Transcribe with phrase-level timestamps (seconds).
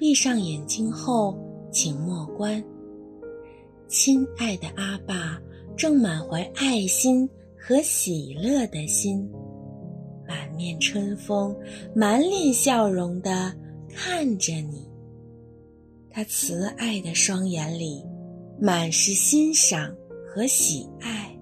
[0.00, 1.38] 闭上眼睛后，
[1.70, 2.64] 请默观。
[3.86, 5.38] 亲爱的阿爸，
[5.76, 9.30] 正满怀爱心和喜乐的心，
[10.26, 11.54] 满面春风、
[11.94, 13.54] 满脸笑容地
[13.90, 14.88] 看着你。
[16.10, 18.02] 他慈爱的双眼里
[18.58, 19.94] 满是欣赏
[20.26, 21.38] 和喜爱，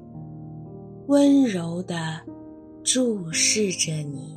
[1.06, 2.20] 温柔地
[2.82, 4.36] 注视着你。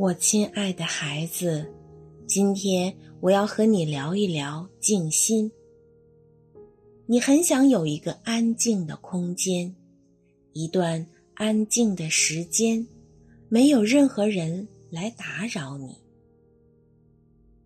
[0.00, 1.70] 我亲爱的孩子，
[2.26, 5.52] 今天我要和你聊一聊静心。
[7.04, 9.76] 你很想有一个安静的空间，
[10.54, 12.86] 一段安静的时间，
[13.50, 15.94] 没有任何人来打扰你。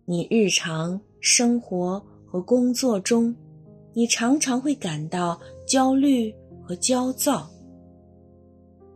[0.03, 3.33] 你日常生活和工作中，
[3.93, 7.49] 你常常会感到焦虑和焦躁。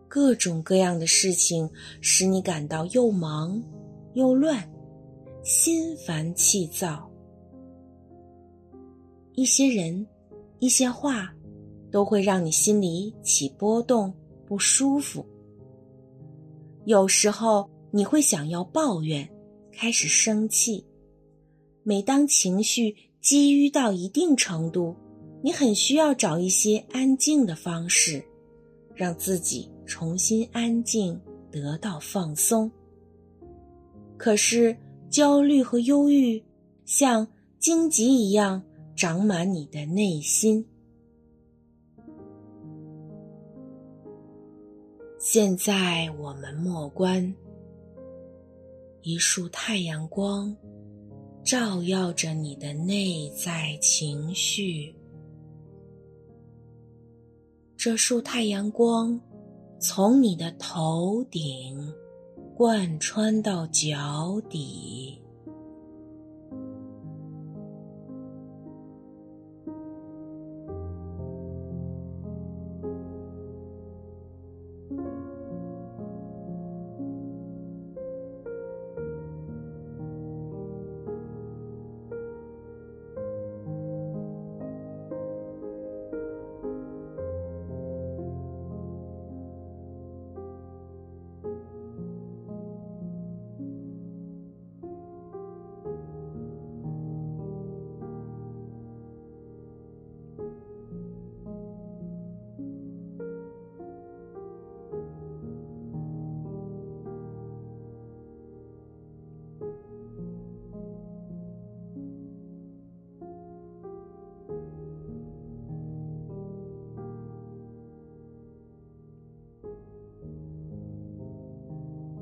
[0.10, 1.70] 各种各样的事情
[2.02, 3.64] 使你感到又忙
[4.16, 4.68] 又乱，
[5.44, 7.10] 心烦气躁。
[9.36, 10.06] 一些人、
[10.58, 11.32] 一些话，
[11.92, 14.12] 都会让你心里起波动，
[14.48, 15.24] 不舒服。
[16.86, 19.30] 有时候你会想要抱怨，
[19.72, 20.84] 开始生气。
[21.84, 24.96] 每当情绪积郁到一定程度，
[25.44, 28.24] 你很需要找一些安静的方式，
[28.96, 31.20] 让自己重新安静，
[31.50, 32.72] 得到放松。
[34.18, 34.78] 可是
[35.10, 36.42] 焦虑和忧郁
[36.86, 37.28] 像
[37.58, 38.62] 荆棘一样
[38.96, 40.64] 长满你的内心。
[45.18, 47.34] 现在我们默观，
[49.02, 50.56] 一束太阳光
[51.44, 54.94] 照耀着你的内在情绪。
[57.76, 59.20] 这束太阳光。
[59.80, 61.94] 从你的头顶
[62.54, 65.22] 贯穿到脚底，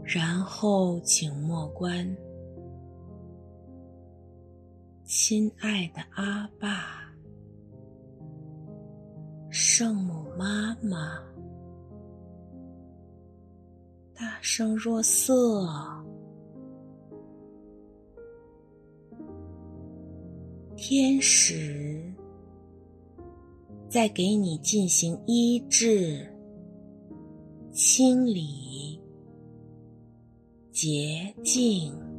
[0.07, 2.15] 然后，请默观，
[5.04, 7.13] 亲爱的阿爸、
[9.50, 11.21] 圣母妈妈、
[14.13, 15.69] 大圣若瑟、
[20.77, 22.01] 天使，
[23.89, 26.25] 在给你进行医治、
[27.74, 28.67] 清理。
[30.78, 32.17] 洁净。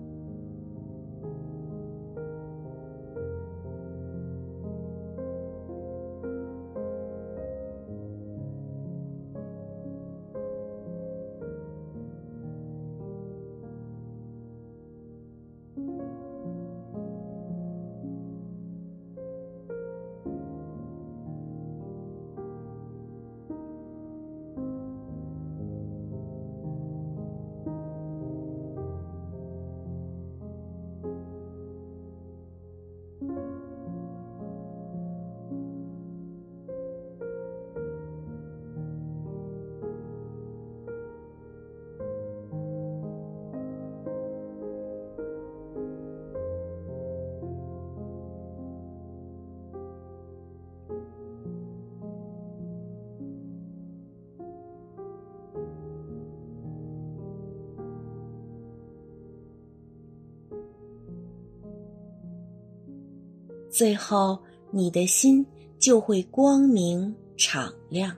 [63.70, 64.38] 最后，
[64.70, 65.44] 你的心
[65.78, 68.16] 就会光明敞亮。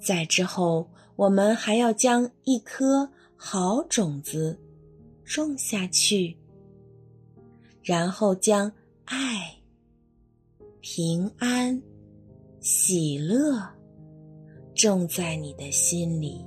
[0.00, 4.58] 在之后，我们还要将一颗好种子
[5.24, 6.36] 种下去，
[7.82, 8.70] 然后将
[9.04, 9.56] 爱、
[10.80, 11.82] 平安、
[12.60, 13.58] 喜乐
[14.74, 16.44] 种在你的心里。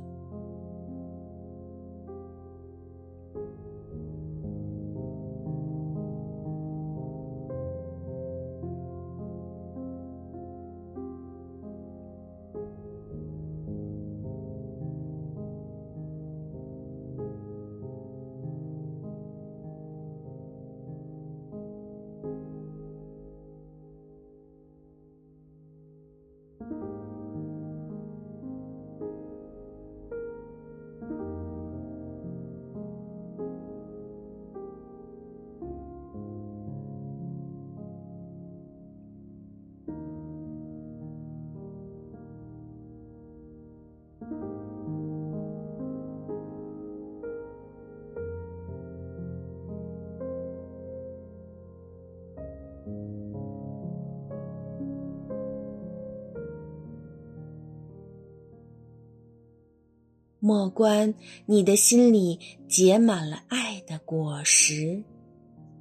[60.48, 61.14] 莫关
[61.46, 62.40] 你的心里
[62.70, 65.04] 结满了爱的果实，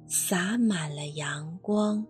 [0.09, 2.05] 洒满了阳光。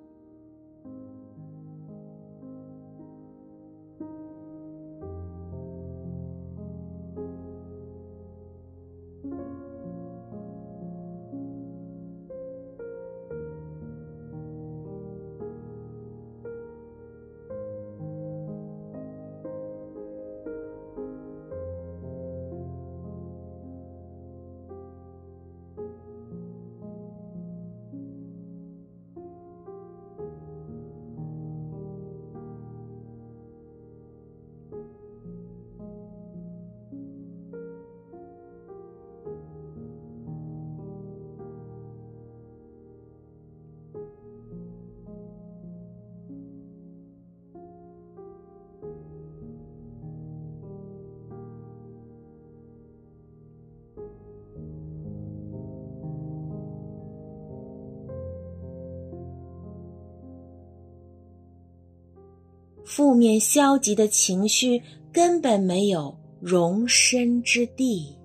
[62.88, 68.17] 负面消极的情绪根本没有容身之地，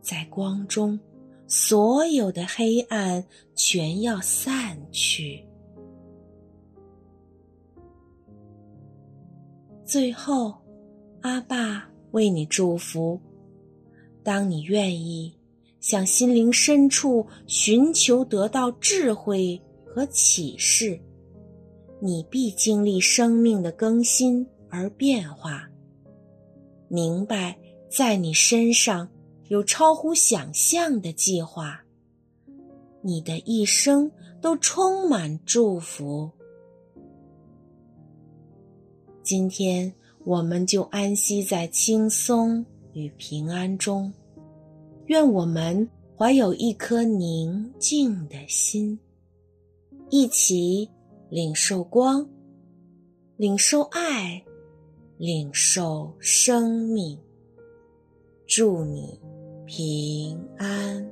[0.00, 0.98] 在光中，
[1.46, 5.46] 所有的黑暗全要散去。
[9.84, 10.60] 最后，
[11.20, 13.20] 阿爸为你祝福。
[14.24, 15.32] 当你愿意
[15.78, 19.60] 向心灵深处寻求得到智慧
[19.92, 20.98] 和启示，
[22.00, 25.68] 你必经历生命的更新而变化，
[26.88, 27.58] 明白
[27.90, 29.08] 在你身上
[29.48, 31.82] 有超乎想象的计划，
[33.02, 36.30] 你的一生都充满祝福。
[39.22, 39.92] 今天
[40.24, 44.12] 我们就安息在轻松与平安中。
[45.06, 48.96] 愿我们怀有一颗宁静的心，
[50.10, 50.90] 一起
[51.30, 52.28] 领受光，
[53.36, 54.44] 领受爱，
[55.16, 57.18] 领受生命。
[58.46, 59.20] 祝你
[59.64, 61.09] 平安。